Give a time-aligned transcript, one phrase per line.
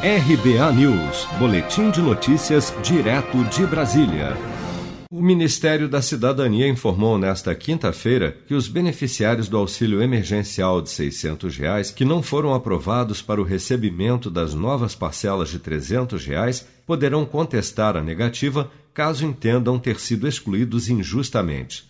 [0.00, 4.36] RBA News, Boletim de Notícias, direto de Brasília.
[5.10, 11.56] O Ministério da Cidadania informou nesta quinta-feira que os beneficiários do auxílio emergencial de 600
[11.56, 17.26] reais, que não foram aprovados para o recebimento das novas parcelas de 300 reais, poderão
[17.26, 21.87] contestar a negativa caso entendam ter sido excluídos injustamente.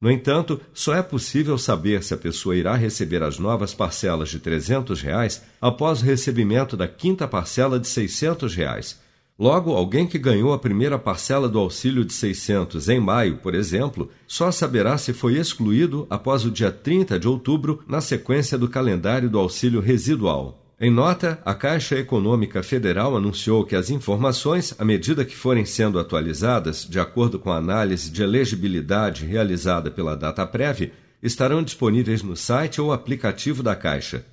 [0.00, 4.38] No entanto, só é possível saber se a pessoa irá receber as novas parcelas de
[4.38, 9.00] 300 reais após o recebimento da quinta parcela de 600 reais.
[9.36, 14.08] Logo, alguém que ganhou a primeira parcela do auxílio de 600 em maio, por exemplo,
[14.26, 19.28] só saberá se foi excluído após o dia 30 de outubro, na sequência do calendário
[19.28, 20.67] do auxílio residual.
[20.80, 25.98] Em nota, a Caixa Econômica Federal anunciou que as informações, à medida que forem sendo
[25.98, 32.80] atualizadas, de acordo com a análise de elegibilidade realizada pela DataPrev, estarão disponíveis no site
[32.80, 34.24] ou aplicativo da Caixa.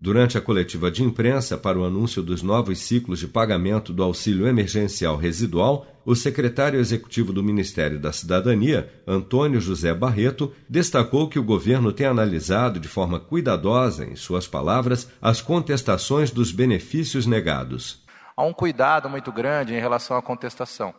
[0.00, 4.46] Durante a coletiva de imprensa para o anúncio dos novos ciclos de pagamento do auxílio
[4.46, 11.44] emergencial residual, o secretário executivo do Ministério da Cidadania, Antônio José Barreto, destacou que o
[11.44, 18.04] governo tem analisado de forma cuidadosa, em suas palavras, as contestações dos benefícios negados.
[18.36, 20.94] Há um cuidado muito grande em relação à contestação.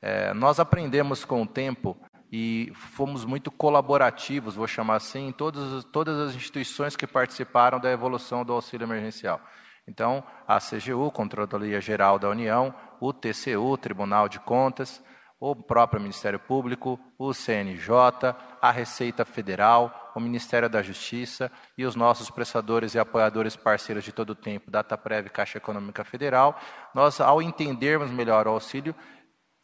[0.00, 1.96] É, nós aprendemos com o tempo
[2.30, 7.90] e fomos muito colaborativos, vou chamar assim, em todas, todas as instituições que participaram da
[7.90, 9.40] evolução do auxílio emergencial.
[9.86, 15.02] Então, a CGU, Controladoria Geral da União, o TCU, Tribunal de Contas,
[15.40, 21.94] o próprio Ministério Público, o CNJ, a Receita Federal, o Ministério da Justiça e os
[21.94, 26.58] nossos prestadores e apoiadores parceiros de todo o tempo, Dataprev e Caixa Econômica Federal,
[26.92, 28.94] nós, ao entendermos melhor o auxílio,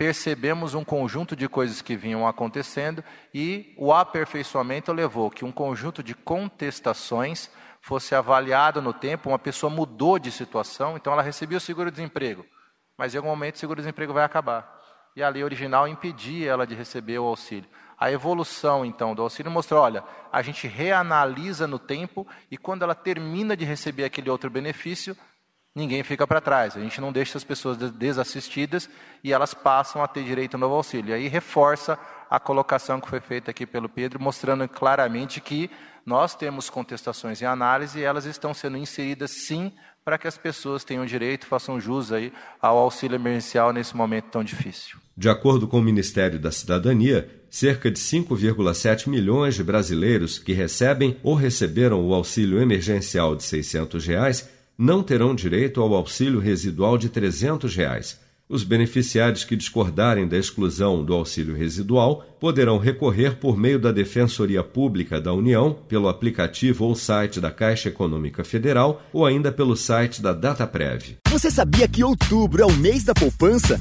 [0.04, 3.02] percebemos um conjunto de coisas que vinham acontecendo
[3.32, 9.30] e o aperfeiçoamento levou que um conjunto de contestações fosse avaliado no tempo.
[9.30, 12.44] Uma pessoa mudou de situação, então ela recebia o seguro-desemprego,
[12.98, 14.78] mas em algum momento o seguro-desemprego vai acabar.
[15.16, 17.70] E a lei original impedia ela de receber o auxílio.
[17.98, 22.94] A evolução, então, do auxílio mostrou: olha, a gente reanalisa no tempo e quando ela
[22.94, 25.16] termina de receber aquele outro benefício,
[25.74, 26.76] ninguém fica para trás.
[26.76, 28.88] A gente não deixa as pessoas desassistidas
[29.22, 31.10] e elas passam a ter direito ao novo auxílio.
[31.10, 31.98] E aí reforça
[32.30, 35.70] a colocação que foi feita aqui pelo Pedro, mostrando claramente que
[36.06, 39.72] nós temos contestações em análise e elas estão sendo inseridas sim
[40.04, 42.30] para que as pessoas tenham direito, façam jus aí
[42.60, 44.98] ao auxílio emergencial nesse momento tão difícil.
[45.16, 51.16] De acordo com o Ministério da Cidadania, cerca de 5,7 milhões de brasileiros que recebem
[51.22, 57.08] ou receberam o auxílio emergencial de 600 reais não terão direito ao auxílio residual de
[57.08, 58.20] 300 reais.
[58.46, 64.62] Os beneficiários que discordarem da exclusão do auxílio residual poderão recorrer por meio da Defensoria
[64.62, 70.20] Pública da União, pelo aplicativo ou site da Caixa Econômica Federal ou ainda pelo site
[70.20, 71.16] da Dataprev.
[71.30, 73.80] Você sabia que outubro é o mês da poupança?